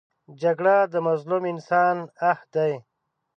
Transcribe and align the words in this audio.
جګړه 0.41 0.75
د 0.93 0.95
مظلوم 1.07 1.43
انسان 1.53 1.97
آه 2.31 2.39
دی 2.53 2.73